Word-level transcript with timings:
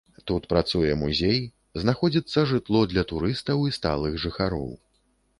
Тут 0.29 0.45
працуе 0.51 0.93
музей, 1.01 1.41
знаходзіцца 1.83 2.45
жытло 2.51 2.81
для 2.93 3.03
турыстаў 3.11 3.61
і 3.73 3.75
сталых 3.77 4.17
жыхароў. 4.25 4.65